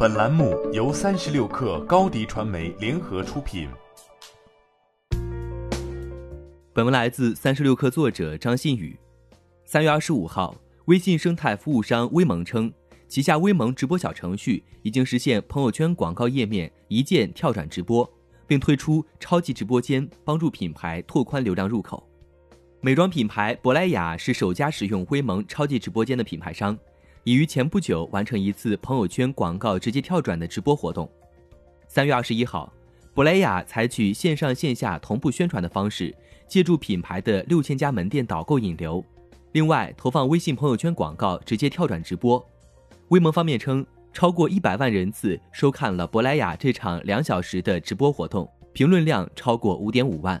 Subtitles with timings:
[0.00, 3.68] 本栏目由三十六氪高低传媒联合出品。
[6.72, 8.96] 本文来自三十六氪作者张信宇。
[9.64, 12.72] 三月二十五号，微信生态服务商微盟称，
[13.08, 18.08] 旗下微盟直播小程序已经实现朋友圈广告页面一键跳转直播，
[18.46, 22.08] 并推出超级直播间，帮助品牌拓宽流量入口。
[22.80, 26.78] 美妆品牌珀莱雅是首家使用微盟超级直播间的品牌商，
[27.24, 31.08] 已于前不久完成一次朋友圈广告直接跳转的直播活动。
[31.86, 32.72] 三月二十一号，
[33.14, 36.14] 珀莱雅采取线上线下同步宣传的方式，
[36.46, 39.04] 借助品牌的六千家门店导购引流，
[39.52, 42.44] 另外投放微信朋友圈广告直接跳转直播。
[43.08, 50.40] 微盟方面称，超过一百万人次收看了珀莱雅这场两小时的直播活动，评论量超过五点五万。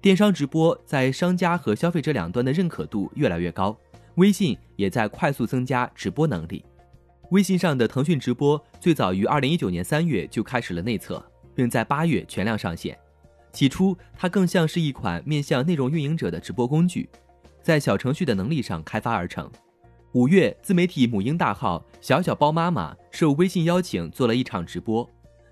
[0.00, 3.76] 电商直播在商家和消费者两端的认可度越来越高，
[4.20, 6.62] 微信也在快速增加直播能力。
[7.30, 11.24] 微信上的腾讯直播最早于二零一九年三月就开始了内测，
[11.54, 12.98] 并在八月全量上线。
[13.50, 17.08] 起初，它更像是一款面向内容运营者的直播工具，
[17.62, 19.50] 在小程序的能力上开发而成。
[20.12, 25.08] 五月，自媒体母婴大号“小小包妈妈”受微信邀请做了一场直播。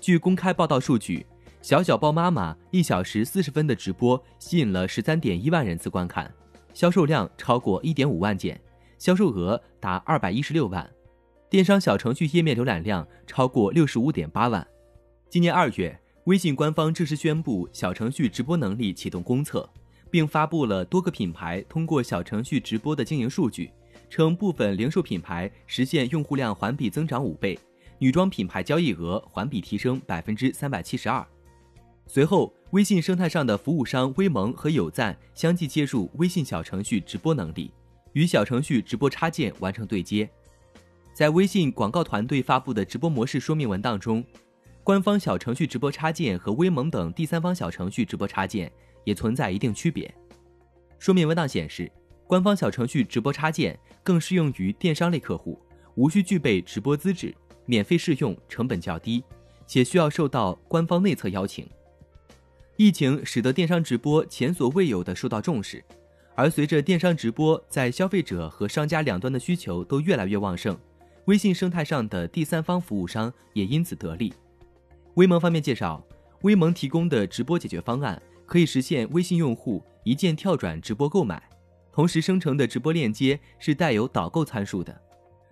[0.00, 1.26] 据公开报道数据。
[1.60, 6.28] 小小包妈妈一小时四十分的直播吸引了十三点一万人次观看，
[6.74, 8.60] 销售量超过一点五万件，
[8.98, 10.88] 销售额达二百一十六万，
[11.50, 14.66] 电商小程序页面浏览量超过六十五点八万。
[15.28, 19.68] 今年二月，微信官方正式宣布小程序直播能力启动公测，
[20.10, 23.70] 并发布了多个品牌通过小程序直播的经营数据，
[24.08, 27.58] 称部分零售品牌实现用户量环比增长五倍，
[27.98, 31.26] 女装品牌交易额环比提升百分之三百七十二。
[32.14, 37.72] 随后，微信生态上的服务商微盟和有赞相继接入微信小程序直播能力，
[38.12, 40.28] 与小程序直播插件完成对接。
[41.14, 44.22] 在微信广告团队发布的直播模式说明文档中，
[44.84, 48.70] 官方小程序直播插件和微盟等第三方小程序直播插件
[49.04, 50.14] 也存在一定区别。
[50.98, 51.90] 说明文档显示，
[52.26, 55.58] 官方小程序直播插件更适用于电商类客户，
[55.94, 57.34] 无需具备直播资质，
[57.64, 59.24] 免费试用，成本较低，
[59.66, 61.66] 且需要受到官方内测邀请。
[62.76, 65.84] 疫情使得电商直播前所未有的受到重视，
[66.34, 70.76] 而随着电商直播在消费者和商家两端的需求都越来越旺盛，
[71.26, 74.32] 微信生态上的第三方服务商也因此得利。
[75.14, 76.02] 微盟方面介绍，
[76.40, 81.42] 微盟提供的直播解决方案可以实现微信用户一键跳转直播购买，
[81.92, 84.98] 同时生成的直播链接是带有导购参数的，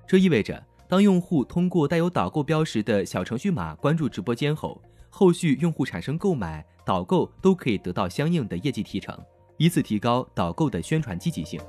[0.06, 6.64] 这意味着当用户通过带有导购标识的小程序码关注直播间后，后续用户产生购买。
[6.82, 9.16] 导购都可以得到相应的业绩提成，
[9.58, 11.60] 以此提高导购的宣传积极性。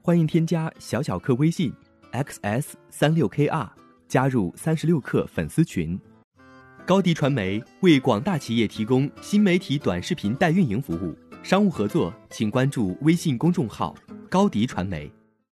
[0.00, 1.72] 欢迎添加小小客微信
[2.12, 3.68] xs 三六 kr，
[4.06, 5.98] 加入三十六课粉丝群。
[6.86, 11.12] 高迪传媒为广大企业提供新媒体短视频代运营服务，
[11.42, 13.96] 商务合作请关注微信公众号
[14.30, 15.10] 高迪传媒。